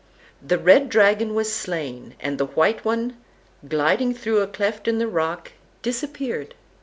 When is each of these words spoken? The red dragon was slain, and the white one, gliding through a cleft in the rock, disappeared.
The 0.41 0.57
red 0.57 0.89
dragon 0.89 1.35
was 1.35 1.53
slain, 1.53 2.15
and 2.19 2.39
the 2.39 2.47
white 2.47 2.83
one, 2.83 3.17
gliding 3.69 4.15
through 4.15 4.39
a 4.39 4.47
cleft 4.47 4.87
in 4.87 4.97
the 4.97 5.07
rock, 5.07 5.51
disappeared. 5.83 6.55